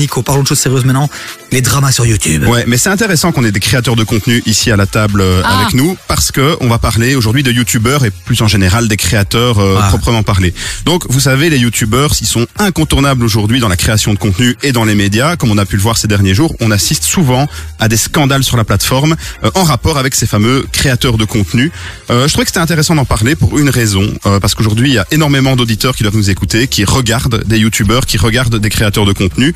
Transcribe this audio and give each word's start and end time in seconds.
Nico, 0.00 0.22
parlons 0.22 0.42
de 0.42 0.48
choses 0.48 0.58
sérieuses 0.58 0.84
maintenant. 0.84 1.08
Les 1.52 1.60
dramas 1.60 1.92
sur 1.92 2.06
YouTube. 2.06 2.44
Ouais, 2.46 2.64
mais 2.66 2.76
c'est 2.78 2.88
intéressant 2.90 3.32
qu'on 3.32 3.44
ait 3.44 3.52
des 3.52 3.60
créateurs 3.60 3.96
de 3.96 4.04
contenu 4.04 4.42
ici 4.46 4.70
à 4.70 4.76
la 4.76 4.86
table 4.86 5.20
euh, 5.20 5.42
Ah. 5.44 5.60
avec 5.60 5.74
nous 5.74 5.96
parce 6.08 6.30
que 6.32 6.56
on 6.60 6.68
va 6.68 6.78
parler 6.78 7.14
aujourd'hui 7.16 7.42
de 7.42 7.50
youtubeurs 7.52 8.04
et 8.04 8.10
plus 8.10 8.40
en 8.42 8.48
général 8.48 8.88
des 8.88 8.96
créateurs 8.96 9.58
euh, 9.58 9.76
Ah. 9.80 9.88
proprement 9.88 10.22
parlé. 10.22 10.54
Donc 10.84 11.04
vous 11.08 11.20
savez 11.20 11.50
les 11.50 11.58
youtubeurs, 11.58 12.12
ils 12.20 12.26
sont 12.26 12.46
incontournables 12.58 13.24
aujourd'hui 13.24 13.60
dans 13.60 13.68
la 13.68 13.76
création 13.76 14.14
de 14.14 14.18
contenu 14.18 14.56
et 14.62 14.72
dans 14.72 14.84
les 14.84 14.94
médias, 14.94 15.36
comme 15.36 15.50
on 15.50 15.58
a 15.58 15.66
pu 15.66 15.76
le 15.76 15.82
voir 15.82 15.98
ces 15.98 16.08
derniers 16.08 16.34
jours, 16.34 16.54
on 16.60 16.70
assiste 16.70 17.04
souvent 17.04 17.46
à 17.78 17.88
des 17.88 17.96
scandales 17.96 18.44
sur 18.44 18.56
la 18.56 18.64
plateforme 18.64 19.16
euh, 19.44 19.50
en 19.54 19.64
rapport 19.64 19.98
avec 19.98 20.14
ces 20.14 20.26
fameux 20.26 20.66
créateurs 20.72 21.18
de 21.18 21.24
contenu. 21.24 21.70
Euh, 22.10 22.26
je 22.26 22.32
trouvais 22.32 22.44
que 22.44 22.50
c'était 22.50 22.60
intéressant 22.60 22.94
d'en 22.94 23.04
parler 23.04 23.34
pour 23.36 23.58
une 23.58 23.68
raison 23.70 24.06
euh, 24.26 24.40
parce 24.40 24.54
qu'aujourd'hui 24.54 24.90
il 24.90 24.94
y 24.94 24.98
a 24.98 25.06
énormément 25.10 25.56
d'auditeurs 25.56 25.94
qui 25.94 26.04
doivent 26.04 26.16
nous 26.16 26.30
écouter, 26.30 26.68
qui 26.68 26.84
regardent 26.84 27.42
des 27.44 27.58
youtubeurs, 27.58 28.06
qui 28.06 28.16
regardent 28.18 28.56
des 28.56 28.70
créateurs 28.70 29.04
de 29.04 29.12
contenu 29.12 29.52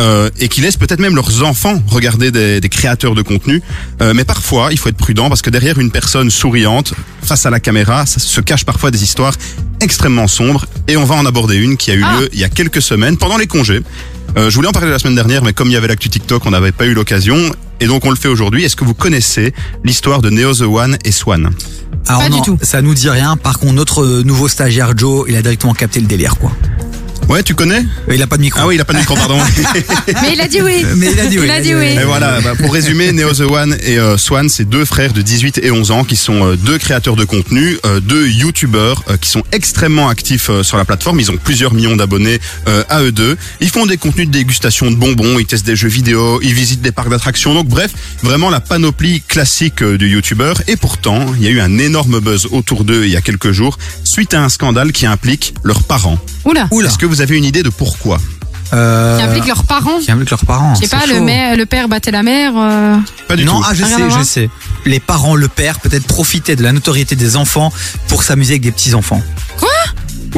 euh, 0.00 0.30
et 0.38 0.48
qui 0.48 0.60
laissent 0.60 0.76
peut-être 0.76 1.00
même 1.00 1.14
leurs 1.16 1.42
enfants 1.42 1.82
regarder 1.88 2.30
des, 2.30 2.60
des 2.60 2.68
créateurs 2.68 3.14
de 3.14 3.22
contenu. 3.22 3.62
Euh, 4.00 4.12
mais 4.14 4.24
parfois, 4.24 4.68
il 4.70 4.78
faut 4.78 4.88
être 4.88 4.96
prudent 4.96 5.28
parce 5.28 5.42
que 5.42 5.50
derrière 5.50 5.78
une 5.78 5.90
personne 5.90 6.30
souriante, 6.30 6.94
face 7.22 7.46
à 7.46 7.50
la 7.50 7.60
caméra, 7.60 8.06
ça 8.06 8.20
se 8.20 8.40
cache 8.40 8.64
parfois 8.64 8.90
des 8.90 9.02
histoires 9.02 9.34
extrêmement 9.80 10.28
sombres. 10.28 10.66
Et 10.88 10.96
on 10.96 11.04
va 11.04 11.14
en 11.16 11.26
aborder 11.26 11.56
une 11.56 11.76
qui 11.76 11.90
a 11.90 11.94
eu 11.94 12.04
Ah. 12.04 12.20
lieu 12.20 12.28
il 12.32 12.38
y 12.38 12.44
a 12.44 12.48
quelques 12.48 12.82
semaines, 12.82 13.16
pendant 13.16 13.36
les 13.36 13.46
congés. 13.46 13.80
Euh, 14.36 14.50
je 14.50 14.54
voulais 14.56 14.68
en 14.68 14.72
parler 14.72 14.90
la 14.90 14.98
semaine 14.98 15.14
dernière, 15.14 15.42
mais 15.42 15.52
comme 15.52 15.68
il 15.68 15.72
y 15.72 15.76
avait 15.76 15.88
l'actu 15.88 16.08
TikTok, 16.10 16.44
on 16.46 16.50
n'avait 16.50 16.72
pas 16.72 16.86
eu 16.86 16.92
l'occasion. 16.94 17.36
Et 17.80 17.86
donc 17.86 18.04
on 18.04 18.10
le 18.10 18.16
fait 18.16 18.28
aujourd'hui. 18.28 18.64
Est-ce 18.64 18.76
que 18.76 18.84
vous 18.84 18.94
connaissez 18.94 19.54
l'histoire 19.84 20.20
de 20.20 20.30
Neo 20.30 20.52
The 20.52 20.62
One 20.62 20.98
et 21.04 21.12
Swan? 21.12 21.50
Alors 22.06 22.22
Pas 22.22 22.28
du 22.28 22.36
non, 22.36 22.42
tout. 22.42 22.58
ça 22.62 22.82
nous 22.82 22.92
dit 22.94 23.08
rien. 23.08 23.36
Par 23.36 23.58
contre, 23.58 23.72
notre 23.74 24.22
nouveau 24.22 24.48
stagiaire 24.48 24.92
Joe, 24.96 25.26
il 25.28 25.36
a 25.36 25.42
directement 25.42 25.74
capté 25.74 26.00
le 26.00 26.06
délire, 26.06 26.36
quoi. 26.38 26.52
Ouais, 27.28 27.42
tu 27.42 27.54
connais 27.54 27.84
Euh, 28.08 28.14
Il 28.14 28.22
a 28.22 28.26
pas 28.26 28.36
de 28.36 28.42
micro. 28.42 28.60
Ah 28.62 28.66
oui, 28.66 28.76
il 28.76 28.80
a 28.80 28.84
pas 28.86 28.94
de 28.94 28.98
micro, 28.98 29.14
pardon. 29.14 29.38
Mais 30.22 30.32
il 30.32 30.40
a 30.40 30.48
dit 30.48 30.62
oui. 30.62 30.84
Mais 30.96 31.12
il 31.12 31.20
a 31.20 31.26
dit 31.26 31.38
oui. 31.38 31.44
Il 31.44 31.50
a 31.50 31.60
dit 31.60 31.74
oui. 31.74 31.86
Et 31.88 32.04
voilà, 32.04 32.40
bah, 32.40 32.54
pour 32.58 32.72
résumer, 32.72 33.12
Neo 33.12 33.32
The 33.32 33.40
One 33.42 33.76
et 33.82 33.98
euh, 33.98 34.16
Swan, 34.16 34.48
c'est 34.48 34.64
deux 34.64 34.84
frères 34.86 35.12
de 35.12 35.20
18 35.20 35.58
et 35.62 35.70
11 35.70 35.90
ans 35.90 36.04
qui 36.04 36.16
sont 36.16 36.42
euh, 36.52 36.56
deux 36.56 36.78
créateurs 36.78 37.16
de 37.16 37.24
contenu, 37.24 37.76
euh, 37.84 38.00
deux 38.00 38.26
youtubeurs 38.28 39.02
euh, 39.10 39.16
qui 39.18 39.28
sont 39.28 39.42
extrêmement 39.52 40.08
actifs 40.08 40.48
euh, 40.48 40.62
sur 40.62 40.78
la 40.78 40.86
plateforme. 40.86 41.20
Ils 41.20 41.30
ont 41.30 41.36
plusieurs 41.36 41.74
millions 41.74 41.96
d'abonnés 41.96 42.38
euh, 42.66 42.82
à 42.88 43.02
eux 43.02 43.12
deux. 43.12 43.36
Ils 43.60 43.68
font 43.68 43.84
des 43.84 43.98
contenus 43.98 44.26
de 44.28 44.32
dégustation 44.32 44.90
de 44.90 44.96
bonbons, 44.96 45.38
ils 45.38 45.44
testent 45.46 45.66
des 45.66 45.76
jeux 45.76 45.88
vidéo, 45.88 46.40
ils 46.42 46.54
visitent 46.54 46.80
des 46.82 46.92
parcs 46.92 47.10
d'attractions. 47.10 47.52
Donc 47.52 47.66
bref, 47.68 47.90
vraiment 48.22 48.48
la 48.48 48.60
panoplie 48.60 49.20
classique 49.20 49.82
euh, 49.82 49.98
du 49.98 50.08
youtubeur. 50.08 50.62
Et 50.66 50.76
pourtant, 50.76 51.26
il 51.36 51.44
y 51.44 51.46
a 51.46 51.50
eu 51.50 51.60
un 51.60 51.76
énorme 51.78 52.20
buzz 52.20 52.48
autour 52.52 52.84
d'eux 52.84 53.04
il 53.04 53.10
y 53.12 53.16
a 53.16 53.20
quelques 53.20 53.52
jours 53.52 53.76
suite 54.02 54.32
à 54.32 54.42
un 54.42 54.48
scandale 54.48 54.92
qui 54.92 55.04
implique 55.04 55.52
leurs 55.62 55.82
parents. 55.82 56.18
Oula. 56.46 56.68
Oula. 56.70 56.88
Est-ce 56.88 56.96
que 56.98 57.04
vous 57.06 57.17
avez 57.20 57.36
une 57.36 57.44
idée 57.44 57.62
de 57.62 57.70
pourquoi 57.70 58.18
Euh, 58.74 59.16
Qui 59.16 59.22
implique 59.24 59.46
leurs 59.46 59.64
parents. 59.64 59.98
qui 59.98 60.10
implique 60.10 60.28
leurs 60.30 60.44
parents. 60.44 60.74
Je 60.74 60.80
sais 60.82 60.88
pas, 60.88 61.06
le, 61.06 61.20
mère- 61.22 61.56
le 61.56 61.64
père 61.64 61.88
battait 61.88 62.10
la 62.10 62.22
mère. 62.22 62.52
euh, 62.56 62.96
Pas 63.26 63.36
du 63.36 63.44
non, 63.46 63.60
tout. 63.60 63.66
ah, 63.66 63.72
je 63.74 63.82
Rien 63.84 63.96
sais, 64.10 64.18
je 64.18 64.22
sais. 64.24 64.50
Les 64.84 65.00
parents, 65.00 65.34
le 65.36 65.48
père, 65.48 65.80
peut-être 65.80 66.06
profitaient 66.06 66.54
de 66.56 66.62
la 66.62 66.72
notoriété 66.72 67.16
des 67.16 67.36
enfants 67.36 67.72
pour 68.08 68.22
s'amuser 68.22 68.52
avec 68.54 68.62
des 68.62 68.70
petits 68.72 68.94
enfants. 68.94 69.22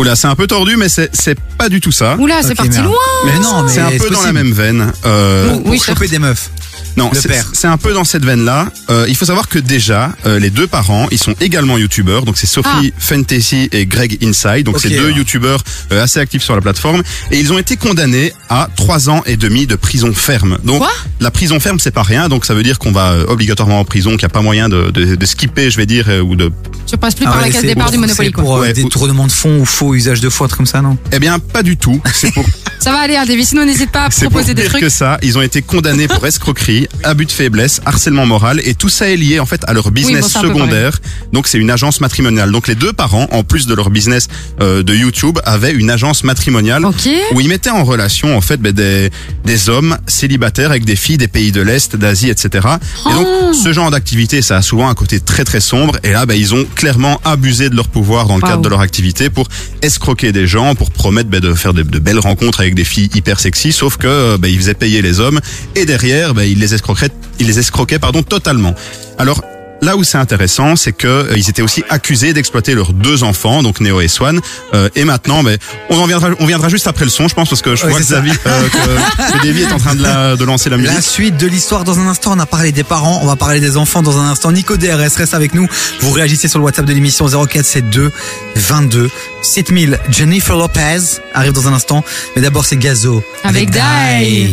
Oula, 0.01 0.17
c'est 0.17 0.29
un 0.29 0.35
peu 0.35 0.47
tordu, 0.47 0.77
mais 0.79 0.89
c'est 0.89 1.11
c'est 1.15 1.39
pas 1.59 1.69
du 1.69 1.81
tout 1.81 1.93
ça. 1.93 2.17
Oula, 2.19 2.43
c'est 2.43 2.55
parti 2.55 2.71
merde. 2.73 2.87
loin. 2.87 2.97
Mais 3.27 3.39
non, 3.39 3.63
mais 3.65 3.71
c'est 3.73 3.81
un 3.81 3.91
peu 3.99 4.09
dans 4.09 4.23
la 4.23 4.33
même 4.33 4.51
veine. 4.53 4.93
Euh, 5.05 5.51
Pour, 5.53 5.63
pour 5.63 5.73
Oui, 5.73 5.79
choper 5.79 6.09
des 6.09 6.19
meufs. 6.19 6.49
non, 6.97 7.11
c'est- 7.13 7.67
un 7.67 7.77
peu 7.77 7.93
dans 7.93 8.05
cette 8.05 8.25
veine-là. 8.25 8.69
Euh, 8.89 9.05
il 9.09 9.15
faut 9.15 9.27
savoir 9.27 9.47
que 9.49 9.59
déjà, 9.59 10.13
euh, 10.25 10.39
les 10.39 10.49
deux 10.49 10.67
parents, 10.67 11.07
ils 11.11 11.19
sont 11.19 11.35
également 11.41 11.77
youtubeurs. 11.77 12.25
Donc 12.25 12.39
c'est 12.39 12.47
Sophie 12.47 12.95
Fantasy 12.99 13.69
et 13.73 13.85
Greg 13.85 14.17
Inside. 14.25 14.65
Donc 14.65 14.81
c'est 14.81 14.89
deux 14.89 15.09
ouais. 15.11 15.13
youtubeurs 15.13 15.63
euh, 15.93 16.03
assez 16.03 16.19
actifs 16.19 16.43
sur 16.43 16.55
la 16.57 16.63
plateforme. 16.63 17.03
Et 17.31 17.39
ils 17.39 17.53
ont 17.53 17.59
été 17.59 17.77
condamnés 17.77 18.33
à 18.49 18.69
trois 18.77 19.11
ans 19.11 19.23
et 19.27 19.37
demi 19.37 19.67
de 19.67 19.75
prison 19.77 20.15
ferme. 20.15 20.57
Donc 20.65 20.79
Quoi? 20.79 20.91
la 21.21 21.31
prison 21.31 21.61
ferme, 21.61 21.79
c'est 21.79 21.91
pas 21.91 22.03
rien. 22.03 22.31
Donc 22.31 22.47
ça 22.47 22.55
veut 22.55 22.63
dire 22.63 22.79
qu'on 22.79 22.93
va 22.93 23.11
euh, 23.11 23.27
obligatoirement 23.29 23.81
en 23.81 23.85
prison, 23.85 24.13
qu'il 24.13 24.21
n'y 24.21 24.25
a 24.25 24.29
pas 24.31 24.41
moyen 24.43 24.71
de, 24.71 24.91
de, 24.91 25.15
de 25.15 25.27
skipper, 25.27 25.71
je 25.71 25.77
vais 25.77 25.87
dire, 25.87 26.07
euh, 26.09 26.21
ou 26.23 26.37
de 26.37 26.51
Je 26.91 26.97
passe 26.97 27.15
plus 27.15 27.27
Ah 27.29 27.33
par 27.33 27.41
ouais, 27.43 27.49
la 27.49 27.53
case 27.53 27.63
départ 27.63 27.91
du 27.91 27.99
Monopoly, 27.99 28.33
quoi. 28.33 28.43
pour 28.43 28.57
euh, 28.57 28.61
Ouais, 28.63 28.71
ou- 28.71 28.85
détournement 28.85 29.27
de 29.27 29.33
fonds 29.33 29.61
ou 29.61 29.65
faux 29.67 29.90
usage 29.95 30.21
de 30.21 30.29
truc 30.29 30.51
comme 30.57 30.67
ça, 30.67 30.83
non? 30.83 30.97
Eh 31.13 31.19
bien, 31.19 31.39
pas 31.39 31.63
du 31.63 31.77
tout. 31.77 32.01
C'est 32.13 32.33
pour 32.33 32.45
Ça 32.81 32.93
va 32.93 32.99
aller, 33.01 33.17
hein, 33.17 33.25
Davy. 33.27 33.45
Sinon, 33.45 33.65
n'hésite 33.67 33.91
pas 33.91 34.05
à 34.07 34.11
C'est 34.11 34.25
pour 34.25 34.33
proposer 34.33 34.55
des 34.55 34.63
pire 34.63 34.71
trucs. 34.73 34.83
que 34.83 34.89
ça. 34.89 35.19
Ils 35.23 35.37
ont 35.37 35.43
été 35.43 35.61
condamnés 35.63 36.09
pour 36.09 36.27
escroquerie, 36.27 36.89
abus 37.05 37.27
de 37.27 37.31
faiblesse, 37.33 37.81
harcèlement 37.85 38.25
moral, 38.27 38.61
et 38.65 38.75
tout 38.75 38.89
ça 38.89 39.11
est 39.11 39.17
lié 39.17 39.39
en 39.39 39.47
fait 39.47 39.61
à 39.67 39.73
leur 39.75 39.91
business 39.91 40.33
bon, 40.35 40.41
secondaire. 40.43 40.99
Donc 41.33 41.47
c'est 41.47 41.59
une 41.59 41.71
agence 41.71 42.01
matrimoniale. 42.01 42.51
Donc 42.51 42.69
les 42.69 42.75
deux 42.75 42.93
parents, 42.95 43.29
en 43.33 43.43
plus 43.45 43.67
de 43.67 43.75
leur 43.75 43.91
business 43.91 44.29
euh, 44.63 44.83
de 44.83 44.95
YouTube, 44.95 45.39
avaient 45.45 45.73
une 45.73 45.91
agence 45.91 46.25
matrimoniale 46.25 46.85
Ok. 46.87 47.09
où 47.33 47.41
ils 47.41 47.49
mettaient 47.49 47.71
en 47.71 47.85
relation 47.85 48.37
en 48.37 48.41
fait 48.41 48.57
ben, 48.59 48.73
des 48.73 49.11
des 49.45 49.69
hommes 49.69 49.99
célibataires 50.07 50.71
avec 50.71 50.85
des 50.85 50.97
filles 50.97 51.19
des 51.19 51.29
pays 51.29 51.53
de 51.53 51.61
l'est, 51.61 51.97
d'Asie, 51.97 52.31
etc. 52.31 52.67
Et 53.11 53.13
donc 53.15 53.27
Oh. 53.31 53.53
ce 53.53 53.73
genre 53.73 53.91
d'activité, 53.91 54.43
ça 54.43 54.57
a 54.57 54.63
souvent 54.63 54.89
un 54.89 54.95
côté 54.95 55.21
très 55.21 55.45
très 55.45 55.61
sombre. 55.61 55.97
Et 56.05 56.13
là, 56.13 56.25
ben, 56.27 56.35
ils 56.35 56.55
ont 56.55 56.65
clairement 56.75 57.21
abusé 57.25 57.69
de 57.69 57.77
leur 57.77 57.89
pouvoir 57.89 58.27
dans 58.27 58.37
le 58.37 58.43
cadre 58.43 58.63
de 58.63 58.69
leur 58.69 58.81
activité 58.81 59.29
pour 59.29 59.49
escroquer 59.83 60.33
des 60.33 60.47
gens, 60.47 60.75
pour 60.75 60.91
promettre 60.91 61.29
ben, 61.29 61.41
de 61.41 61.53
faire 61.55 61.75
de, 61.75 61.83
de 61.83 61.99
belles 61.99 62.19
rencontres 62.19 62.61
avec 62.61 62.70
des 62.75 62.85
filles 62.85 63.11
hyper 63.15 63.41
sexy. 63.41 63.73
Sauf 63.73 63.97
que 63.97 64.07
euh, 64.07 64.39
ben, 64.39 64.49
ils 64.49 64.59
faisaient 64.59 64.75
payer 64.75 65.03
les 65.03 65.21
hommes 65.21 65.41
et 65.75 65.87
derrière, 65.87 66.35
ben, 66.35 66.45
ils 66.45 66.59
les 66.59 66.75
escroquaient, 66.75 67.11
ils 67.39 67.47
les 67.47 67.59
escroquaient 67.59 67.99
pardon 67.99 68.23
totalement. 68.23 68.75
Alors 69.19 69.43
Là 69.83 69.97
où 69.97 70.05
c'est 70.05 70.19
intéressant, 70.19 70.77
c'est 70.77 70.93
que 70.93 71.07
euh, 71.07 71.33
ils 71.37 71.49
étaient 71.49 71.63
aussi 71.63 71.83
accusés 71.89 72.33
d'exploiter 72.35 72.75
leurs 72.75 72.93
deux 72.93 73.23
enfants, 73.23 73.63
donc 73.63 73.81
Néo 73.81 74.01
et 74.01 74.09
Swan. 74.09 74.41
Euh, 74.75 74.89
et 74.95 75.05
maintenant, 75.05 75.43
ben, 75.43 75.57
on 75.89 75.99
en 75.99 76.07
viendra, 76.07 76.29
on 76.39 76.47
viendra 76.47 76.69
juste 76.69 76.87
après 76.87 77.05
le 77.07 77.11
son, 77.11 77.29
je 77.29 77.35
pense, 77.35 77.49
parce 77.49 77.63
que 77.63 77.75
je 77.77 77.85
Ouais, 77.85 77.91
vois 77.91 78.01
que 78.01 78.05
c'est 78.05 78.15
ça. 78.15 78.23
Euh, 78.47 78.69
que, 78.69 79.39
que 79.39 79.43
Davy 79.47 79.63
est 79.63 79.73
en 79.73 79.79
train 79.79 79.95
de, 79.95 80.03
la- 80.03 80.37
de 80.37 80.45
lancer 80.45 80.69
la 80.69 80.77
musique. 80.77 80.93
La 80.93 81.01
suite 81.01 81.37
de 81.39 81.47
l'histoire 81.47 81.85
dans 81.85 81.99
un 81.99 82.07
instant. 82.09 82.33
On 82.35 82.39
a 82.39 82.47
parlé 82.47 82.73
des 82.73 82.85
parents, 82.85 83.21
on 83.23 83.27
va 83.27 83.37
parler 83.37 83.61
des 83.61 83.77
enfants 83.79 84.03
dans 84.03 84.19
un 84.19 84.31
instant. 84.31 84.53
Nico 84.53 84.77
DRS 84.77 85.17
reste 85.17 85.33
avec 85.35 85.55
nous. 85.55 85.67
Vous 86.01 86.11
réagissez 86.11 86.49
sur 86.49 86.59
le 86.59 86.65
WhatsApp 86.67 86.85
de 86.85 86.93
l'émission 86.93 87.27
0472 87.27 88.11
22 88.57 89.11
7000. 89.43 89.99
Jennifer 90.11 90.57
Lopez 90.57 91.21
arrive 91.35 91.53
dans 91.53 91.69
un 91.69 91.73
instant. 91.73 92.05
Mais 92.37 92.43
d'abord, 92.43 92.65
c'est 92.67 92.77
Gazo. 92.77 93.23
Avec 93.45 93.71
Dai. 93.71 94.51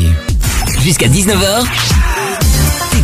Jusqu'à 0.84 1.08
19h, 1.08 1.66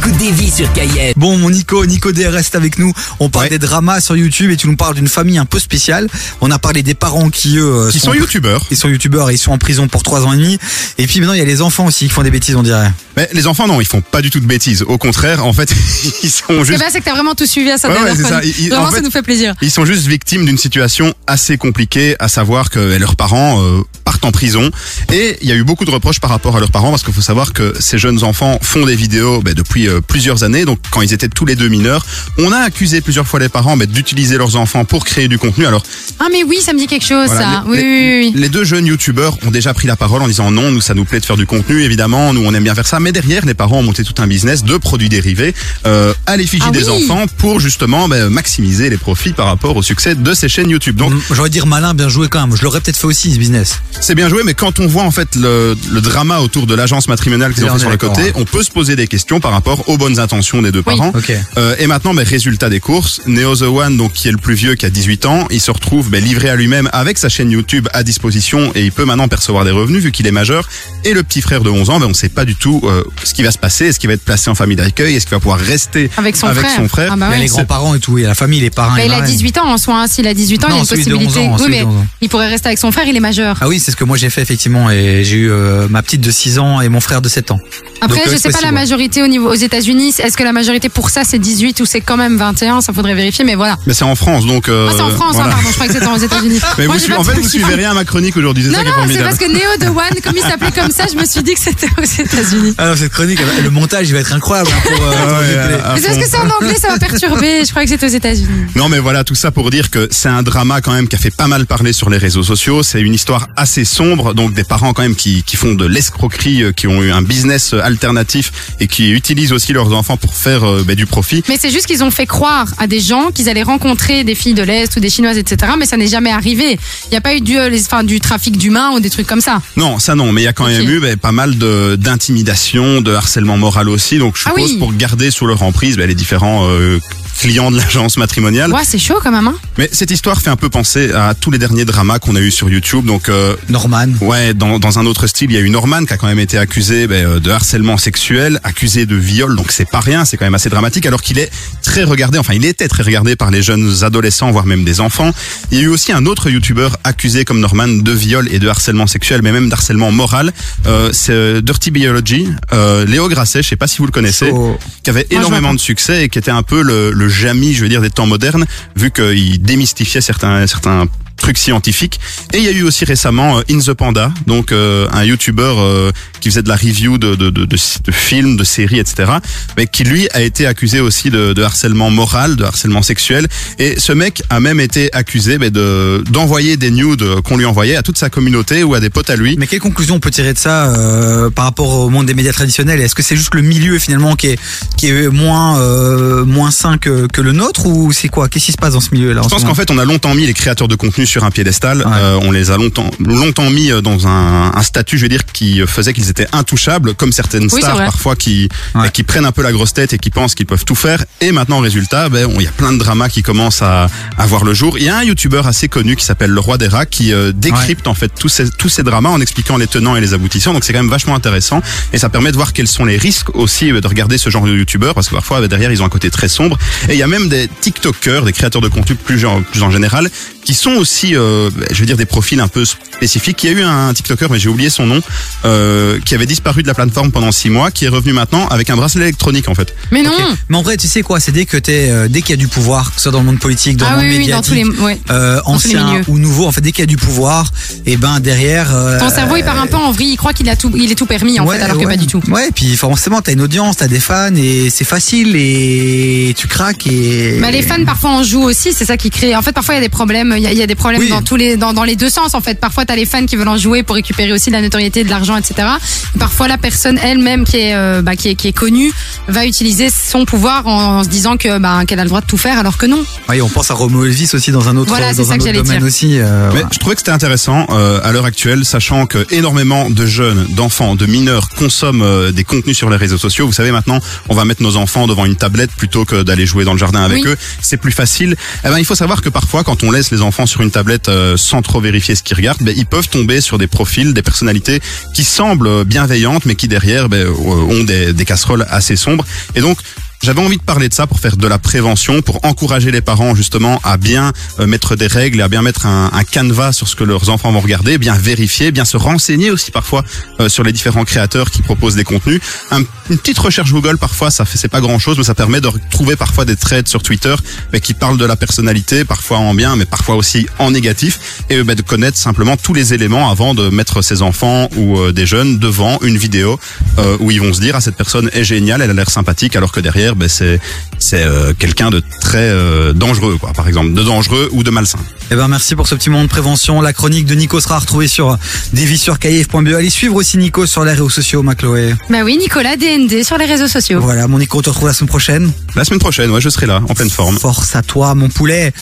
t'écoutes 0.04 0.18
des 0.20 0.32
vies 0.32 0.52
sur 0.52 0.72
KIF. 0.74 1.14
Bon, 1.16 1.38
mon 1.38 1.50
Nico, 1.50 1.86
Nico 1.86 2.12
DR 2.12 2.32
reste 2.32 2.56
avec 2.56 2.78
nous. 2.78 2.92
On 3.20 3.30
parle 3.30 3.46
Ouais. 3.46 3.50
des 3.50 3.60
dramas 3.60 4.02
sur 4.02 4.16
YouTube 4.16 4.52
et 4.52 4.58
tu 4.58 4.68
nous 4.68 4.76
parles 4.76 4.96
d'une 4.96 5.08
famille 5.08 5.38
un 5.38 5.46
peu 5.46 5.60
spéciale. 5.60 6.08
On 6.42 6.52
a 6.52 6.60
parlé 6.60 6.84
des 6.84 6.94
parents 6.94 7.30
qui, 7.30 7.58
eux, 7.58 7.88
euh, 7.88 7.90
Qui 7.92 8.00
sont 8.00 8.14
youtubeurs. 8.14 8.66
Ils 8.72 8.78
sont 8.78 8.90
youtubeurs 8.90 9.30
et 9.30 9.36
ils 9.36 9.38
sont 9.38 9.52
en 9.52 9.58
prison 9.58 9.88
pour 9.88 10.04
trois 10.04 10.26
ans 10.26 10.34
et 10.34 10.38
demi. 10.38 10.58
Et 10.98 11.08
puis 11.08 11.20
maintenant, 11.20 11.34
il 11.34 11.40
y 11.40 11.42
a 11.42 11.46
les 11.46 11.62
enfants 11.62 11.86
aussi 11.86 12.06
qui 12.08 12.12
font 12.14 12.24
des 12.24 12.32
bêtises, 12.32 12.56
on 12.56 12.64
dirait. 12.64 12.92
Mais 13.16 13.30
les 13.34 13.48
enfants, 13.48 13.68
non, 13.68 13.80
ils 13.82 13.88
font 13.88 14.02
pas 14.02 14.22
du 14.22 14.30
tout 14.30 14.40
de 14.40 14.46
bêtises. 14.46 14.84
Au 14.84 14.98
contraire, 14.98 15.46
en 15.46 15.54
fait, 15.54 15.74
ils 16.24 16.30
sont 16.30 16.64
juste 16.64 16.84
c'est 16.92 17.00
que 17.00 17.06
t'as 17.06 17.14
vraiment 17.14 17.34
tout 17.36 17.46
suivi 17.46 17.72
à 17.72 17.78
sa 17.78 17.88
Ouais, 17.88 17.94
dernière 17.96 18.14
ouais, 18.14 18.20
c'est 18.22 18.30
chronique. 18.30 18.56
ça. 18.56 18.76
Vraiment, 18.76 18.90
en 18.90 18.92
ça 18.92 19.02
nous 19.02 19.12
fait 19.12 19.22
plaisir. 19.24 19.56
Ils 19.62 19.72
sont 19.72 19.86
juste 19.86 20.06
victimes 20.08 20.46
d'une 20.46 20.58
situation 20.58 21.14
assez 21.28 21.58
compliquée, 21.58 22.16
à 22.20 22.28
savoir 22.28 22.70
que 22.70 22.80
leurs 22.98 23.16
parents 23.16 23.62
euh, 23.64 23.82
partent 24.04 24.26
en 24.26 24.32
prison. 24.32 24.70
Et 25.12 25.38
il 25.42 25.48
y 25.48 25.52
a 25.52 25.56
eu 25.56 25.64
beaucoup 25.64 25.86
de 25.86 25.92
reproches 25.92 26.20
par 26.20 26.30
rapport 26.30 26.56
à 26.58 26.60
leurs 26.60 26.72
parents, 26.72 26.90
parce 26.92 27.04
qu'il 27.04 27.14
faut 27.14 27.22
savoir 27.22 27.54
que 27.54 27.74
ces 27.80 27.98
jeunes 27.98 28.24
enfants 28.24 28.60
font 28.62 28.86
des 28.86 28.96
vidéos 28.96 29.42
ben, 29.42 29.54
depuis 29.54 29.88
euh, 29.88 30.02
plusieurs 30.02 30.44
années. 30.44 30.66
Donc 30.66 30.80
quand 30.92 31.02
ils 31.02 31.14
étaient 31.14 31.30
tous 31.30 31.46
les 31.46 31.56
deux 31.56 31.68
mineurs, 31.70 32.06
on 32.38 32.52
a 32.52 32.58
accusé 32.58 33.02
plusieurs 33.02 33.28
fois 33.28 33.40
les 33.40 33.50
parents 33.50 33.78
ben, 33.78 33.88
d'utiliser 33.88 34.38
leurs 34.38 34.56
enfants 34.56 34.86
pour 34.86 35.06
créer 35.06 35.28
du 35.28 35.38
contenu. 35.38 35.66
Alors 35.66 35.84
Ah, 36.20 36.28
mais 36.32 36.44
oui, 36.44 36.58
ça 36.62 36.74
me 36.74 36.80
dit 36.80 36.88
quelque 36.88 37.06
chose, 37.06 37.28
voilà, 37.28 37.42
ça. 37.42 37.64
les, 37.66 37.72
Oui, 37.72 37.78
les- 37.78 37.84
oui, 37.84 38.32
oui. 38.36 38.42
les 38.42 38.50
deux 38.50 38.64
jeunes 38.64 38.86
youtubeurs 38.86 39.38
ont 39.46 39.52
déjà 39.52 39.74
pris 39.74 39.88
la 39.88 39.96
parole 39.96 40.22
en 40.22 40.28
disant 40.28 40.52
non, 40.52 40.72
nous 40.72 40.82
ça 40.82 40.94
nous 40.94 41.06
plaît 41.06 41.20
de 41.20 41.26
faire 41.26 41.38
du 41.38 41.46
contenu, 41.46 41.82
évidemment, 41.84 42.34
nous 42.34 42.44
on 42.46 42.54
aime 42.54 42.64
bien 42.64 42.76
faire 42.76 42.88
ça. 42.88 43.00
Mais 43.00 43.12
derrière, 43.12 43.46
les 43.46 43.54
parents 43.54 43.80
ont 43.80 43.84
monté 43.84 44.04
tout 44.04 44.22
un 44.22 44.28
business 44.28 44.64
de 44.64 44.78
produits 44.78 45.10
dérivés 45.10 45.54
euh, 45.86 46.14
à 46.26 46.38
l'effigie 46.38 46.64
Ah 46.68 46.72
des 46.72 46.90
oui. 46.90 47.04
enfants 47.10 47.26
pour 47.38 47.60
justement 47.60 48.08
ben, 48.08 48.30
maximiser 48.30 48.90
les 48.90 48.98
profits 48.98 49.34
par 49.34 49.46
rapport 49.48 49.76
au 49.78 49.82
succès 49.84 50.16
de 50.16 50.34
ces 50.34 50.50
chaînes 50.50 50.70
YouTube. 50.70 50.96
Donc 50.96 51.14
J'aurais 51.32 51.50
dire 51.50 51.66
malin, 51.66 51.94
bien 51.94 52.10
joué 52.10 52.28
quand 52.30 52.46
même. 52.46 52.56
Je 52.56 52.64
l'aurais 52.64 52.82
peut-être 52.82 52.98
fait 52.98 53.08
aussi, 53.08 53.32
ce 53.34 53.38
business. 53.40 53.80
C'est 54.00 54.16
bien 54.16 54.28
joué, 54.28 54.42
mais 54.44 54.54
quand 54.54 54.80
on 54.82 54.88
voit 54.88 55.04
en 55.04 55.12
fait 55.12 55.36
le, 55.36 55.78
le 55.92 56.02
drama 56.02 56.40
autour 56.40 56.68
de 56.68 56.76
l'agence 56.76 57.08
matrimoniale 57.08 57.54
qu'ils 57.54 57.64
Oui, 57.64 57.70
ont 57.70 57.74
on 57.74 57.76
fait 57.76 57.82
sur 57.82 57.90
le 57.90 57.98
côté, 57.98 58.22
hein. 58.30 58.34
on 58.36 58.44
peut 58.44 58.62
se 58.64 58.70
poser 58.72 58.96
des 58.98 59.08
questions 59.08 59.40
par 59.40 59.52
rapport 59.52 59.88
aux 59.88 59.98
bonnes 59.98 60.20
intentions 60.20 60.62
des 60.62 60.72
deux 60.74 60.84
Oui. 60.86 60.98
parents. 60.98 61.14
Euh, 61.58 61.76
et 61.80 61.88
maintenant, 61.88 62.14
ben, 62.14 62.26
résultat 62.28 62.70
des 62.70 62.82
courses, 62.82 63.22
Neo 63.28 63.56
The 63.56 63.62
One, 63.62 63.96
donc 63.96 64.12
qui 64.12 64.28
est 64.28 64.32
le 64.32 64.38
plus 64.38 64.56
vieux, 64.56 64.76
qui 64.76 64.86
a 64.86 64.90
18 64.90 65.26
ans, 65.26 65.48
il 65.52 65.62
se 65.62 65.72
retrouve 65.72 66.10
ben, 66.10 66.22
livré 66.22 66.50
à 66.50 66.56
lui-même 66.56 66.90
avec 66.92 67.18
sa 67.18 67.30
chaîne 67.30 67.50
YouTube 67.50 67.88
à 67.94 68.04
disposition 68.04 68.72
et 68.76 68.82
il 68.84 68.92
peut 68.92 69.06
maintenant 69.06 69.30
percevoir 69.30 69.64
des 69.64 69.72
revenus 69.72 70.04
vu 70.04 70.12
qu'il 70.12 70.28
est 70.28 70.32
majeur. 70.32 70.68
Et 71.06 71.14
le 71.14 71.24
petit 71.24 71.42
frère 71.42 71.62
de 71.62 71.70
11 71.70 71.90
ans, 71.90 72.00
ben, 72.00 72.08
on 72.08 72.10
ne 72.10 72.14
sait 72.14 72.30
pas 72.30 72.44
du 72.44 72.56
tout 72.56 72.82
euh, 72.84 73.04
ce 73.24 73.34
qui 73.34 73.44
va 73.44 73.52
se 73.52 73.58
passer. 73.58 73.86
Est-ce 73.86 74.00
qu'il 74.00 74.10
va 74.10 74.16
être 74.16 74.24
placé 74.26 74.50
en 74.50 74.56
famille 74.56 74.76
d'accueil? 74.78 75.16
Est-ce 75.16 75.26
qu'il 75.26 75.36
va 75.36 75.40
pouvoir 75.40 75.60
rester 75.60 76.10
Avec 76.18 76.36
son 76.36 76.48
avec 76.48 76.66
frère. 76.66 76.76
son 76.76 76.88
frère? 76.90 77.12
Ah, 77.14 77.16
bah 77.16 77.28
Il 77.30 77.32
y 77.32 77.34
a 77.34 77.38
ouais. 77.38 77.44
les 77.44 77.48
grands-parents 77.50 77.96
et 77.96 78.00
tout, 78.00 78.18
il 78.18 78.24
y 78.24 78.26
a 78.26 78.30
la 78.30 78.36
famille, 78.36 78.60
les 78.60 78.70
parents. 78.70 78.96
Bah, 78.98 79.06
il 79.06 79.12
a 79.14 79.20
marraines. 79.20 79.32
18 79.32 79.58
ans 79.60 79.68
en 79.72 79.78
soi, 79.78 80.02
hein. 80.02 80.08
s'il 80.08 80.28
a 80.28 80.34
18 80.34 80.66
ans, 80.66 80.70
Non, 80.70 80.76
il 80.76 80.78
y 80.78 80.80
a 80.80 80.82
une 80.82 80.88
celui 80.88 81.06
de 81.06 81.14
11 81.16 81.24
possibilité. 81.26 81.48
ans, 81.48 81.58
oui, 81.62 81.68
mais 81.70 81.84
11 81.84 81.96
ans. 81.96 82.08
il 82.22 82.30
pourrait 82.30 82.50
rester 82.50 82.68
avec 82.68 82.80
son 82.80 82.92
frère, 82.92 83.08
il 83.08 83.16
est 83.16 83.20
majeur. 83.22 83.58
Ah 83.62 83.68
oui, 83.70 83.80
c'est 83.84 83.92
ce 83.92 83.96
que 83.96 84.04
moi 84.04 84.18
j'ai 84.18 84.30
fait 84.30 84.42
effectivement 84.42 84.90
et 84.90 85.24
j'ai 85.24 85.36
eu 85.38 85.52
euh, 85.52 85.88
ma 85.90 86.02
petite 86.02 86.22
de 86.22 86.32
6 86.32 86.58
ans 86.60 86.82
et 86.82 86.90
mon 86.90 87.00
frère 87.02 87.22
de 87.22 87.30
7 87.30 87.52
ans. 87.52 87.60
Après, 88.02 88.18
Donc, 88.18 88.28
euh, 88.28 88.32
je 88.32 88.36
c'est 88.38 88.52
sais 88.52 88.58
pas 88.58 88.62
la 88.66 88.72
majorité 88.72 89.22
au 89.24 89.28
niveau 89.28 89.50
aux 89.50 89.54
États-Unis. 89.56 90.14
Est-ce 90.20 90.36
que 90.36 90.44
la 90.44 90.52
majorité 90.54 90.90
pour 90.90 91.10
ça 91.10 91.24
c'est 91.24 91.40
18 91.40 91.80
ou 91.82 91.86
c'est 91.86 92.02
quand 92.02 92.18
même 92.18 92.38
21 92.38 92.82
Ça 92.82 92.92
faudrait 92.94 93.16
vérifier, 93.16 93.46
mais 93.46 93.56
voilà. 93.56 93.78
Mais 93.86 93.94
c'est 93.94 94.04
en 94.04 94.16
France, 94.16 94.46
donc. 94.46 94.68
euh, 94.70 94.88
Ah, 94.90 94.94
c'est 94.96 95.02
en 95.04 95.10
France, 95.12 95.36
hein, 95.36 95.44
voilà. 95.44 95.52
pardon. 95.54 95.68
Je 95.70 95.74
crois 95.76 95.88
que 95.88 95.94
c'était 95.94 96.08
aux 96.08 96.18
États-Unis. 96.18 96.60
Mais 96.78 96.86
Moi, 96.88 96.96
vous, 96.96 97.00
suivez- 97.02 97.18
en 97.18 97.24
fait, 97.24 97.34
vous 97.34 97.48
suivi. 97.48 97.64
suivez 97.66 97.76
rien 97.76 97.92
à 97.92 97.94
ma 97.94 98.06
chronique 98.06 98.36
aujourd'hui, 98.38 98.64
c'est 98.64 98.70
Non, 98.70 98.78
ça 98.78 98.84
qui 98.84 98.90
est 98.90 98.92
non, 98.92 99.14
c'est 99.14 99.24
parce 99.24 99.38
que 99.38 99.46
Neo 99.52 99.78
the 99.80 99.90
One, 99.90 100.22
comme 100.24 100.34
il 100.36 100.42
s'appelait 100.42 100.72
comme 100.72 100.92
ça, 100.92 101.06
je 101.12 101.18
me 101.18 101.26
suis 101.26 101.44
dit 101.44 101.54
que 101.54 101.60
c'était 101.60 101.88
aux 101.98 102.04
États-Unis. 102.24 102.74
Alors 102.78 102.98
cette 102.98 103.12
chronique, 103.12 103.40
va- 103.42 103.62
le 103.64 103.70
montage, 103.70 104.10
il 104.10 104.14
va 104.14 104.20
être 104.20 104.34
incroyable 104.34 104.70
hein, 104.74 104.82
pour, 104.84 105.06
euh, 105.06 105.12
Ah 105.86 105.94
ouais, 105.96 106.02
parce 106.02 106.18
que 106.18 106.26
c'est 106.30 106.38
en 106.38 106.50
anglais, 106.50 106.76
ça 106.80 106.90
m'a 106.90 107.00
perturbé. 107.00 107.64
Je 107.66 107.70
crois 107.72 107.84
que 107.84 107.90
c'était 107.90 108.06
aux 108.06 108.10
États-Unis. 108.10 108.48
Non 108.76 108.90
mais 108.90 109.00
voilà, 109.00 109.24
tout 109.24 109.36
ça 109.36 109.52
pour 109.52 109.70
dire 109.72 109.90
que 109.90 110.08
c'est 110.12 110.30
un 110.30 110.44
drama 110.44 110.82
quand 110.82 110.92
même 110.94 111.08
qui 111.08 111.16
a 111.16 111.20
fait 111.20 111.34
pas 111.36 111.48
mal 111.48 111.66
parler 111.66 111.94
sur 111.94 112.10
les 112.10 112.18
réseaux 112.18 112.44
sociaux. 112.44 112.84
C'est 112.84 113.02
une 113.02 113.14
histoire 113.14 113.48
assez 113.56 113.73
sombre, 113.84 114.34
donc 114.34 114.54
des 114.54 114.64
parents 114.64 114.94
quand 114.94 115.02
même 115.02 115.16
qui, 115.16 115.42
qui 115.44 115.56
font 115.58 115.74
de 115.74 115.86
l'escroquerie, 115.86 116.64
euh, 116.64 116.72
qui 116.72 116.88
ont 116.88 117.02
eu 117.02 117.12
un 117.12 117.22
business 117.24 117.74
euh, 117.74 117.82
alternatif 117.82 118.52
et 118.80 118.88
qui 118.88 119.10
utilisent 119.12 119.52
aussi 119.54 119.74
leurs 119.74 119.92
enfants 119.94 120.18
pour 120.18 120.34
faire 120.36 120.64
euh, 120.64 120.84
ben, 120.86 120.96
du 120.96 121.06
profit. 121.06 121.44
Mais 121.50 121.58
c'est 121.60 121.72
juste 121.72 121.88
qu'ils 121.88 122.04
ont 122.04 122.12
fait 122.12 122.26
croire 122.28 122.68
à 122.78 122.86
des 122.88 123.00
gens 123.00 123.32
qu'ils 123.32 123.50
allaient 123.50 123.64
rencontrer 123.64 124.24
des 124.24 124.36
filles 124.36 124.54
de 124.54 124.64
l'Est 124.64 124.96
ou 124.96 125.00
des 125.00 125.10
Chinoises, 125.10 125.38
etc. 125.38 125.74
Mais 125.80 125.86
ça 125.86 125.98
n'est 125.98 126.08
jamais 126.08 126.30
arrivé. 126.32 126.78
Il 127.06 127.10
n'y 127.12 127.18
a 127.18 127.22
pas 127.22 127.36
eu 127.36 127.42
du, 127.42 127.58
euh, 127.58 127.70
les- 127.70 127.82
enfin, 127.82 128.04
du 128.04 128.20
trafic 128.20 128.58
d'humains 128.58 128.92
ou 128.96 129.00
des 129.00 129.10
trucs 129.10 129.28
comme 129.28 129.42
ça. 129.42 129.62
Non, 129.76 129.98
ça 130.00 130.14
non, 130.16 130.32
mais 130.32 130.42
il 130.42 130.46
y 130.46 130.48
a 130.48 130.54
quand 130.54 130.68
même 130.68 130.88
eu 130.90 131.00
ben, 131.00 131.18
pas 131.18 131.32
mal 131.32 131.56
d'intimidation, 131.98 133.02
de 133.02 133.14
harcèlement 133.14 133.58
moral 133.58 133.90
aussi. 133.90 134.18
Donc 134.20 134.38
je 134.38 134.44
Ah 134.46 134.50
suppose 134.50 134.72
oui. 134.74 134.78
pour 134.78 134.94
garder 134.94 135.32
sous 135.32 135.46
leur 135.46 135.64
emprise 135.64 135.98
ben, 135.98 136.08
les 136.08 136.16
différents 136.16 136.68
euh, 136.70 137.00
clients 137.40 137.72
de 137.72 137.78
l'agence 137.78 138.18
matrimoniale. 138.18 138.72
Ouais, 138.72 138.84
c'est 138.84 139.00
chaud 139.00 139.20
quand 139.22 139.32
même. 139.32 139.48
Hein 139.48 139.56
Mais 139.78 139.90
cette 139.92 140.12
histoire 140.12 140.42
fait 140.42 140.50
un 140.50 140.56
peu 140.56 140.70
penser 140.70 141.12
à 141.12 141.34
tous 141.34 141.52
les 141.52 141.58
derniers 141.58 141.86
dramas 141.86 142.20
qu'on 142.20 142.36
a 142.36 142.40
eu 142.40 142.52
sur 142.52 142.70
YouTube. 142.70 143.06
Donc 143.06 143.30
euh, 143.30 143.56
Norman. 143.70 144.08
Ouais, 144.22 144.54
dans, 144.54 144.80
dans 144.80 145.00
un 145.00 145.06
autre 145.06 145.28
style, 145.28 145.52
il 145.52 145.56
y 145.56 145.58
a 145.58 145.62
eu 145.62 145.70
Norman 145.70 146.06
qui 146.06 146.14
a 146.14 146.18
quand 146.18 146.28
même 146.28 146.40
été 146.40 146.58
accusé 146.58 147.08
ben, 147.08 147.26
euh, 147.26 147.40
de 147.40 147.52
harcèlement 147.52 147.98
sexuel, 147.98 148.60
accusé 148.64 149.06
de 149.06 149.16
viol, 149.16 149.56
donc 149.56 149.72
c'est 149.72 149.90
pas 149.90 150.00
rien, 150.00 150.26
c'est 150.26 150.38
quand 150.38 150.46
même 150.46 150.56
assez 150.56 150.70
dramatique, 150.70 151.06
alors 151.06 151.22
qu'il 151.22 151.40
est 151.40 151.52
très 151.82 152.04
regardé, 152.04 152.38
enfin 152.38 152.54
il 152.54 152.66
était 152.66 152.88
très 152.88 153.04
regardé 153.04 153.36
par 153.36 153.52
les 153.52 153.62
jeunes 153.62 153.92
adolescents, 154.04 154.52
voire 154.52 154.66
même 154.66 154.84
des 154.84 155.00
enfants. 155.02 155.32
Il 155.72 155.78
y 155.78 155.82
a 155.82 155.84
eu 155.84 155.88
aussi 155.88 156.12
un 156.12 156.26
autre 156.26 156.50
YouTuber 156.50 156.90
accusé 157.04 157.46
comme 157.46 157.60
Norman 157.60 157.88
de 157.88 158.12
viol 158.12 158.48
et 158.52 158.60
de 158.60 158.68
harcèlement 158.68 159.08
sexuel, 159.08 159.42
mais 159.44 159.52
même 159.52 159.70
d'harcèlement 159.70 160.12
moral. 160.12 160.52
Euh, 160.88 161.10
c'est 161.14 161.32
euh, 161.34 161.62
Dirty 161.62 161.92
Biology, 161.92 162.48
euh, 162.74 163.06
Léo 163.06 163.28
Grasset, 163.28 163.64
je 163.64 163.70
sais 163.70 163.76
pas 163.76 163.88
si 163.88 163.98
vous 163.98 164.06
le 164.06 164.12
connaissez, 164.12 164.52
Oh. 164.54 164.78
qui 165.04 165.10
avait 165.10 165.26
énormément 165.32 165.74
de 165.74 165.80
succès 165.80 166.24
et 166.26 166.30
qui 166.30 166.38
était 166.38 166.52
un 166.52 166.64
peu 166.64 166.82
le, 166.82 167.12
le 167.12 167.23
Jamy, 167.28 167.74
je 167.74 167.82
veux 167.84 167.90
dire, 167.90 168.02
des 168.02 168.10
temps 168.10 168.26
modernes, 168.26 168.66
vu 168.96 169.12
qu'il 169.12 169.62
démystifiait 169.62 170.22
certains 170.22 170.66
certains 170.68 171.08
trucs 171.44 171.58
scientifiques. 171.58 172.22
Et 172.54 172.60
il 172.60 172.64
y 172.64 172.70
a 172.70 172.72
eu 172.72 172.84
aussi 172.84 173.04
récemment 173.04 173.58
euh, 173.58 173.62
In 173.70 173.80
the 173.80 173.94
Panda, 173.94 174.32
donc 174.48 174.72
euh, 174.72 175.08
un 175.12 175.26
YouTuber 175.26 175.74
euh, 175.78 176.12
qui 176.40 176.50
faisait 176.50 176.64
de 176.64 176.70
la 176.70 176.78
review 176.78 177.18
de, 177.18 177.36
de, 177.36 177.50
de, 177.50 177.66
de, 177.66 178.12
films, 178.12 178.56
de 178.56 178.64
séries, 178.64 179.00
etc. 179.00 179.30
Mais 179.76 179.86
qui 179.86 180.06
lui 180.06 180.30
a 180.34 180.42
été 180.42 180.66
accusé 180.66 181.02
aussi 181.02 181.30
de, 181.30 181.62
harcèlement 181.62 182.10
moral, 182.10 182.56
de 182.56 182.64
harcèlement 182.64 183.02
sexuel. 183.02 183.48
Et 183.78 184.00
ce 184.00 184.14
mec 184.14 184.42
a 184.50 184.62
même 184.62 184.80
été 184.80 185.14
accusé 185.14 185.58
ben, 185.58 185.70
de 185.70 186.24
d'envoyer 186.32 186.78
des 186.78 186.92
nudes 186.92 187.26
qu'on 187.44 187.58
lui 187.58 187.66
envoyait 187.66 187.98
à 187.98 188.04
toute 188.04 188.18
sa 188.18 188.30
communauté 188.30 188.84
ou 188.84 188.94
à 188.94 189.02
des 189.02 189.10
potes 189.10 189.30
à 189.30 189.36
lui. 189.36 189.56
Mais 189.58 189.68
quelle 189.68 189.82
conclusion 189.82 190.16
on 190.16 190.20
peut 190.22 190.32
tirer 190.32 190.54
de 190.54 190.60
ça 190.60 190.94
euh, 190.94 191.50
par 191.50 191.66
rapport 191.66 191.94
au 191.94 192.10
monde 192.10 192.26
des 192.26 192.34
médias 192.34 192.54
traditionnels? 192.54 193.02
Est-ce 193.02 193.16
que 193.16 193.24
c'est 193.24 193.36
juste 193.36 193.54
le 193.54 193.62
milieu 193.62 194.00
finalement 194.00 194.36
qui 194.36 194.48
est 194.48 194.60
qui 194.96 195.08
est 195.08 195.28
moins 195.28 195.78
euh, 195.80 196.46
moins 196.46 196.72
sain 196.72 196.98
que, 196.98 197.28
que 197.28 197.42
le 197.42 197.52
nôtre 197.52 197.86
ou 197.86 198.14
c'est 198.14 198.30
quoi? 198.30 198.48
Qu'est-ce 198.48 198.66
qui 198.66 198.72
se 198.72 198.78
passe 198.78 198.94
dans 198.94 199.02
ce 199.02 199.12
milieu-là 199.12 199.42
Je 199.44 199.50
pense 199.50 199.66
qu'en 199.66 199.76
fait, 199.76 199.92
on 199.92 199.98
a 199.98 200.06
longtemps 200.06 200.34
mis 200.36 200.46
les 200.46 200.54
créateurs 200.54 200.88
de 200.88 200.96
contenu 200.96 201.26
sur 201.34 201.44
un 201.44 201.50
piédestal. 201.52 201.98
Ouais. 202.00 202.04
Euh, 202.16 202.40
on 202.44 202.52
les 202.52 202.70
a 202.70 202.78
longtemps, 202.78 203.10
longtemps 203.20 203.70
mis 203.72 203.92
euh, 203.92 204.02
dans 204.02 204.28
un, 204.28 204.72
un 204.76 204.82
statut, 204.84 205.18
je 205.18 205.24
veux 205.24 205.30
dire, 205.30 205.46
qui 205.52 205.82
faisait 205.88 206.14
qu'ils 206.14 206.30
étaient 206.30 206.46
intouchables, 206.54 207.16
comme 207.16 207.32
certaines 207.32 207.70
stars 207.70 207.98
parfois 207.98 208.36
qui, 208.36 208.70
Ouais. 208.94 209.10
qui 209.12 209.24
prennent 209.24 209.46
un 209.46 209.52
peu 209.52 209.64
la 209.64 209.72
grosse 209.72 209.94
tête 209.94 210.14
et 210.14 210.20
qui 210.20 210.30
pensent 210.30 210.54
qu'ils 210.54 210.68
peuvent 210.68 210.86
tout 210.86 210.94
faire. 210.96 211.26
Et 211.42 211.52
maintenant, 211.52 211.80
résultat, 211.80 212.30
ben, 212.30 212.46
on- 212.46 212.60
il 212.60 212.66
y 212.66 212.68
a 212.68 212.72
plein 212.72 212.94
de 212.94 213.00
dramas 213.00 213.30
qui 213.30 213.42
commencent 213.42 213.82
à, 213.82 214.08
à 214.38 214.46
voir 214.46 214.64
le 214.64 214.74
jour. 214.76 214.98
Il 215.00 215.06
y 215.06 215.10
a 215.10 215.18
un 215.18 215.24
youtubeur 215.24 215.66
assez 215.66 215.88
connu 215.90 216.16
qui 216.16 216.24
s'appelle 216.24 216.52
Le 216.52 216.60
Roi 216.60 216.78
des 216.78 216.88
Rats 216.88 217.08
qui 217.08 217.34
euh, 217.34 217.52
décrypte 217.52 218.08
en 218.08 218.14
fait 218.14 218.32
tous 218.40 218.50
ces, 218.50 218.70
tous 218.70 218.90
ces 218.90 219.02
dramas 219.02 219.30
en 219.30 219.42
expliquant 219.42 219.78
les 219.78 219.88
tenants 219.88 220.16
et 220.16 220.22
les 220.22 220.34
aboutissants. 220.36 220.74
Donc 220.74 220.84
c'est 220.84 220.94
quand 220.94 221.00
même 221.00 221.10
vachement 221.10 221.34
intéressant 221.36 221.82
et 222.14 222.20
ça 222.20 222.30
permet 222.30 222.52
de 222.52 222.58
voir 222.58 222.74
quels 222.74 222.88
sont 222.88 223.06
les 223.06 223.18
risques 223.18 223.56
aussi 223.56 223.92
de 223.92 224.08
regarder 224.08 224.38
ce 224.38 224.50
genre 224.52 224.66
de 224.66 224.76
youtubeur 224.78 225.16
parce 225.16 225.30
que 225.30 225.34
parfois 225.36 225.62
euh, 225.62 225.68
derrière 225.68 225.92
ils 225.92 226.02
ont 226.04 226.06
un 226.06 226.10
côté 226.18 226.30
très 226.30 226.48
sombre. 226.48 226.78
Et 227.10 227.14
il 227.14 227.20
y 227.20 227.24
a 227.24 227.28
même 227.28 227.50
des 227.50 227.68
TikTokers, 227.82 228.44
des 228.46 228.54
créateurs 228.54 228.82
de 228.82 228.88
contenu 228.90 229.16
plus, 229.16 229.44
en- 229.46 229.64
plus 229.64 229.82
en 229.82 229.90
général, 229.92 230.30
qui 230.66 230.74
sont 230.76 230.92
aussi, 230.92 231.23
euh, 231.34 231.70
je 231.92 232.00
veux 232.00 232.06
dire, 232.06 232.18
des 232.18 232.26
profils 232.26 232.60
un 232.60 232.68
peu 232.68 232.84
spécifiques. 232.86 233.64
Il 233.64 233.72
y 233.72 233.76
a 233.76 233.80
eu 233.80 233.84
un 233.84 234.14
TikToker, 234.14 234.50
mais 234.50 234.60
j'ai 234.60 234.70
oublié 234.70 234.90
son 234.90 235.06
nom, 235.06 235.22
euh, 235.66 236.20
qui 236.26 236.36
avait 236.36 236.46
disparu 236.46 236.84
de 236.84 236.88
la 236.88 236.94
plateforme 236.94 237.32
pendant 237.32 237.52
six 237.52 237.70
mois, 237.70 237.92
qui 237.92 238.06
est 238.06 238.10
revenu 238.10 238.34
maintenant 238.34 238.68
avec 238.68 238.90
un 238.90 238.96
bracelet 238.96 239.24
électronique 239.24 239.70
en 239.70 239.76
fait. 239.76 239.96
Mais 240.12 240.22
non. 240.22 240.32
Ok. 240.32 240.44
Mais 240.70 240.78
en 240.78 240.82
vrai, 240.82 240.98
tu 240.98 241.08
sais 241.08 241.22
quoi 241.22 241.40
C'est 241.40 241.52
dès 241.52 241.66
que 241.66 241.78
t'es, 241.78 242.10
euh, 242.10 242.28
dès 242.28 242.42
qu'il 242.42 242.52
y 242.52 242.54
a 242.54 242.58
du 242.58 242.68
pouvoir, 242.68 243.10
que 243.12 243.18
ce 243.18 243.24
soit 243.24 243.32
dans 243.32 243.40
le 243.40 243.46
monde 243.46 243.60
politique, 243.60 243.98
dans 243.98 244.06
Ah 244.08 244.18
le 244.18 244.24
monde 244.24 244.32
oui, 244.32 244.38
oui, 244.46 244.52
dans 244.52 244.62
tous 244.62 244.74
les. 244.74 244.84
Ouais. 244.84 245.20
euh, 245.32 245.60
tous 245.62 245.70
les 245.70 245.74
ancien 245.76 246.22
ou 246.28 246.38
nouveau, 246.38 246.66
en 246.68 246.72
fait, 246.72 246.82
dès 246.82 246.92
qu'il 246.92 247.02
y 247.02 247.04
a 247.04 247.08
du 247.08 247.18
pouvoir, 247.18 247.72
et 248.06 248.18
ben 248.18 248.40
derrière. 248.40 248.96
euh, 248.96 249.20
Ton 249.20 249.30
cerveau, 249.30 249.56
il 249.56 249.64
part 249.64 249.80
un 249.80 249.88
peu 249.88 249.96
en 249.98 250.12
vrille. 250.12 250.32
Il 250.34 250.38
croit 250.38 250.54
qu'il 250.54 250.70
a 250.70 250.76
tout, 250.76 250.92
il 250.96 251.12
est 251.12 251.16
tout 251.16 251.26
permis 251.26 251.60
en 251.60 251.66
ouais, 251.66 251.78
fait, 251.78 251.84
alors 251.84 251.98
que 251.98 252.04
ouais. 252.06 252.12
pas 252.16 252.18
du 252.18 252.28
tout. 252.28 252.42
Ouais, 252.50 252.70
puis 252.74 252.96
forcément, 252.98 253.42
t'as 253.42 253.54
une 253.54 253.62
audience, 253.62 253.98
t'as 253.98 254.08
des 254.08 254.20
fans, 254.20 254.54
et 254.56 254.90
c'est 254.90 255.04
facile, 255.06 255.56
et 255.56 256.54
tu 256.58 256.68
craques, 256.68 257.08
et. 257.08 257.58
Mais 257.60 257.72
les 257.72 257.82
fans 257.82 258.04
parfois 258.06 258.32
en 258.32 258.44
jouent 258.44 258.64
aussi, 258.64 258.94
c'est 258.94 259.06
ça 259.06 259.18
qui 259.18 259.30
crée. 259.30 259.56
En 259.56 259.62
fait, 259.62 259.72
parfois 259.72 259.96
il 259.96 259.98
y 259.98 260.02
a 260.02 260.04
des 260.04 260.10
problèmes. 260.10 260.54
Il 260.58 260.64
y 260.64 260.68
a, 260.68 260.72
il 260.72 260.78
y 260.78 260.82
a 260.82 260.88
des 260.88 260.96
problèmes 260.96 261.22
Oui. 261.22 261.30
dans 261.30 261.42
tous 261.42 261.56
les, 261.56 261.78
dans, 261.78 261.94
dans 261.94 262.04
les 262.04 262.16
deux 262.16 262.30
sens. 262.30 262.54
En 262.56 262.62
fait, 262.62 262.80
parfois 262.80 263.06
t'as 263.06 263.16
les 263.16 263.26
fans 263.26 263.46
qui 263.46 263.56
veulent 263.56 263.68
en 263.68 263.78
jouer 263.78 264.04
pour 264.04 264.16
récupérer 264.16 264.52
aussi 264.52 264.70
de 264.70 264.76
la 264.76 264.82
notoriété, 264.82 265.24
de 265.24 265.30
l'argent, 265.30 265.56
etc. 265.58 265.88
Et 266.36 266.40
parfois 266.40 266.68
la 266.68 266.78
personne 266.78 267.18
elle-même 267.24 267.64
qui 267.66 267.78
est, 267.78 267.96
euh, 267.96 268.22
bah, 268.22 268.36
qui 268.36 268.50
est, 268.50 268.56
qui 268.56 268.68
est 268.68 268.74
connue 268.74 269.12
va 269.48 269.66
utiliser 269.66 270.10
son 270.10 270.46
pouvoir 270.46 270.88
en, 270.88 271.20
en 271.20 271.24
se 271.24 271.30
disant 271.30 271.58
que, 271.58 271.80
bah, 271.80 272.02
qu'elle 272.08 272.20
a 272.20 272.24
le 272.24 272.30
droit 272.30 272.42
de 272.42 272.46
tout 272.46 272.58
faire, 272.58 272.78
alors 272.80 272.98
que 272.98 273.06
non. 273.06 273.24
Ouais, 273.50 273.62
on 273.62 273.70
pense 273.70 273.92
à 273.92 273.94
Romo 273.94 274.26
Elvis 274.26 274.50
aussi 274.54 274.72
dans 274.72 274.88
un 274.90 274.98
autre, 274.98 275.10
Voilà, 275.10 275.30
c'est 275.34 275.38
dans 275.42 275.48
ça 275.48 275.54
un 275.54 275.58
que 275.58 275.62
autre 275.62 275.68
j'allais 275.72 275.82
domaine 275.84 275.98
dire. 276.00 276.08
aussi. 276.08 276.40
euh, 276.40 276.66
Mais 276.68 276.72
voilà. 276.72 276.88
je 276.92 277.00
trouvais 277.00 277.16
que 277.16 277.22
c'était 277.22 277.32
intéressant 277.32 277.86
euh, 277.94 278.20
à 278.24 278.32
l'heure 278.32 278.46
actuelle, 278.46 278.86
sachant 278.86 279.26
que 279.26 279.46
énormément 279.52 280.10
de 280.10 280.26
jeunes, 280.26 280.66
d'enfants, 280.76 281.16
de 281.16 281.26
mineurs 281.26 281.70
consomment 281.70 282.22
euh, 282.24 282.52
des 282.52 282.64
contenus 282.64 282.98
sur 282.98 283.10
les 283.10 283.18
réseaux 283.18 283.38
sociaux. 283.38 283.66
Vous 283.66 283.74
savez 283.74 283.92
maintenant, 283.92 284.20
on 284.50 284.56
va 284.56 284.66
mettre 284.66 284.82
nos 284.84 284.98
enfants 284.98 285.28
devant 285.28 285.46
une 285.46 285.56
tablette 285.56 285.92
plutôt 285.92 286.26
que 286.26 286.44
d'aller 286.44 286.66
jouer 286.66 286.84
dans 286.86 286.94
le 286.94 287.00
jardin 287.00 287.24
avec 287.24 287.44
Oui. 287.44 287.52
eux. 287.52 287.58
C'est 287.82 287.98
plus 287.98 288.12
facile. 288.12 288.56
Eh 288.86 288.90
ben, 288.90 289.00
il 289.00 289.06
faut 289.06 289.16
savoir 289.16 289.42
que 289.42 289.50
parfois, 289.50 289.84
quand 289.84 290.04
on 290.04 290.12
laisse 290.12 290.32
les 290.32 290.42
enfants 290.42 290.66
sur 290.66 290.82
une 290.82 290.92
tablette 290.92 291.30
euh, 291.30 291.58
sans 291.58 291.82
trop 291.82 292.02
vérifier 292.02 292.36
ce 292.36 292.44
qu'ils 292.44 292.58
regardent, 292.58 292.82
ben, 292.84 292.94
ils 292.96 293.06
peuvent 293.06 293.30
tomber 293.30 293.62
sur 293.62 293.78
des 293.78 293.88
profils, 293.88 294.34
des 294.34 294.42
personnalités 294.42 295.02
qui 295.34 295.44
semblent 295.44 296.04
bienveillantes, 296.04 296.66
mais 296.66 296.76
qui 296.76 296.88
derrière 296.88 297.30
ben, 297.30 297.46
euh, 297.48 297.52
ont 297.52 298.04
des, 298.04 298.34
des 298.34 298.46
casseroles 298.46 298.86
assez 298.90 299.16
sombres. 299.16 299.46
Et 299.76 299.82
donc 299.82 299.98
j'avais 300.44 300.62
envie 300.62 300.78
de 300.78 300.84
parler 300.84 301.08
de 301.08 301.14
ça 301.14 301.26
pour 301.26 301.40
faire 301.40 301.56
de 301.56 301.68
la 301.68 301.80
prévention, 301.80 302.42
pour 302.42 302.64
encourager 302.66 303.12
les 303.12 303.22
parents 303.22 303.56
justement 303.56 304.02
à 304.04 304.18
bien 304.18 304.52
euh, 304.80 304.86
mettre 304.88 305.16
des 305.16 305.28
règles, 305.28 305.60
et 305.62 305.64
à 305.64 305.70
bien 305.70 305.82
mettre 305.82 306.06
un, 306.06 306.30
un 306.34 306.44
canevas 306.44 306.92
sur 306.92 307.08
ce 307.08 307.16
que 307.16 307.24
leurs 307.24 307.50
enfants 307.50 307.72
vont 307.72 307.80
regarder, 307.80 308.18
bien 308.18 308.34
vérifier, 308.36 308.92
bien 308.92 309.06
se 309.06 309.16
renseigner 309.16 309.72
aussi 309.72 309.90
parfois 309.92 310.24
euh, 310.60 310.68
sur 310.68 310.84
les 310.84 310.92
différents 310.92 311.24
créateurs 311.24 311.72
qui 311.72 311.82
proposent 311.82 312.16
des 312.16 312.26
contenus. 312.26 312.60
Un- 312.92 313.04
une 313.30 313.38
petite 313.38 313.58
recherche 313.58 313.92
Google 313.94 314.18
parfois, 314.18 314.52
ça 314.52 314.66
fait 314.66 314.78
c'est 314.78 314.90
pas 314.90 315.00
grand 315.00 315.18
chose, 315.18 315.38
mais 315.38 315.46
ça 315.46 315.56
permet 315.56 315.80
de 315.80 315.90
trouver 316.12 316.36
parfois 316.36 316.66
des 316.66 316.76
threads 316.76 317.08
sur 317.08 317.24
Twitter 317.24 317.56
mais 317.94 318.02
qui 318.02 318.14
parlent 318.14 318.38
de 318.38 318.46
la 318.46 318.58
personnalité, 318.58 319.24
parfois 319.24 319.60
en 319.60 319.74
bien, 319.74 319.96
mais 319.96 320.06
parfois 320.06 320.36
aussi 320.36 320.68
en 320.78 320.92
négatif, 320.92 321.64
et 321.70 321.78
euh, 321.78 321.84
ben, 321.86 321.96
de 321.96 322.02
connaître 322.02 322.38
simplement 322.38 322.76
tous 322.76 322.94
les 322.94 323.14
éléments 323.14 323.50
avant 323.50 323.74
de 323.74 323.88
mettre 323.88 324.22
ses 324.22 324.42
enfants 324.42 324.90
ou 324.98 325.18
euh, 325.20 325.32
des 325.32 325.46
jeunes 325.46 325.80
devant 325.80 326.20
une 326.22 326.38
vidéo 326.38 326.78
euh, 327.20 327.38
où 327.40 327.50
ils 327.50 327.62
vont 327.62 327.72
se 327.74 327.80
dire 327.80 327.96
ah 327.96 328.02
cette 328.02 328.18
personne 328.18 328.50
est 328.52 328.66
géniale, 328.66 329.02
elle 329.02 329.10
a 329.10 329.14
l'air 329.14 329.30
sympathique, 329.30 329.76
alors 329.78 329.94
que 329.94 330.02
derrière 330.02 330.33
ben, 330.36 330.50
c'est 330.50 330.80
c'est 331.20 331.44
euh, 331.44 331.74
quelqu'un 331.78 332.10
de 332.10 332.22
très 332.42 332.70
euh, 332.70 333.14
dangereux 333.14 333.58
quoi, 333.58 333.72
par 333.72 333.88
exemple, 333.88 334.14
de 334.14 334.24
dangereux 334.24 334.70
ou 334.74 334.84
de 334.84 334.90
malsain. 334.90 335.20
Eh 335.52 335.56
ben 335.56 335.68
merci 335.68 335.96
pour 335.96 336.08
ce 336.08 336.16
petit 336.16 336.30
moment 336.30 336.44
de 336.44 336.50
prévention. 336.50 337.00
La 337.00 337.14
chronique 337.14 337.46
de 337.46 337.56
Nico 337.56 337.80
sera 337.80 338.00
retrouvée 338.00 338.28
sur 338.28 338.58
devisurkaif.be. 338.94 339.88
Allez 339.96 340.10
suivre 340.10 340.36
aussi 340.36 340.58
Nico 340.58 340.86
sur 340.86 341.06
les 341.06 341.12
réseaux 341.12 341.30
sociaux, 341.30 341.64
ma 341.64 341.76
Chloé. 341.76 342.14
Bah 342.30 342.40
oui, 342.44 342.58
Nicolas 342.58 342.98
DND 342.98 343.44
sur 343.44 343.58
les 343.58 343.66
réseaux 343.66 343.88
sociaux. 343.88 344.20
Voilà, 344.20 344.48
mon 344.48 344.60
Nico, 344.60 344.80
on 344.80 344.82
te 344.82 344.90
retrouve 344.90 345.08
la 345.08 345.14
semaine 345.14 345.30
prochaine. 345.30 345.72
La 345.96 346.04
semaine 346.04 346.20
prochaine, 346.20 346.52
ouais, 346.52 346.60
je 346.62 346.70
serai 346.70 346.88
là, 346.88 347.02
en 347.08 347.14
pleine 347.14 347.30
forme. 347.30 347.58
Force 347.58 347.96
à 347.96 348.02
toi, 348.02 348.36
mon 348.36 348.50
poulet. 348.50 348.92